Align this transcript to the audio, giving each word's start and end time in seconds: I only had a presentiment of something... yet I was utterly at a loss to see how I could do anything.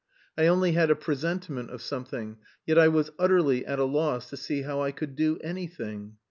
I 0.35 0.47
only 0.47 0.71
had 0.71 0.89
a 0.89 0.95
presentiment 0.95 1.69
of 1.69 1.79
something... 1.79 2.37
yet 2.65 2.79
I 2.79 2.87
was 2.87 3.11
utterly 3.19 3.63
at 3.67 3.77
a 3.77 3.83
loss 3.85 4.31
to 4.31 4.35
see 4.37 4.63
how 4.63 4.81
I 4.81 4.91
could 4.91 5.15
do 5.15 5.37
anything. 5.43 6.15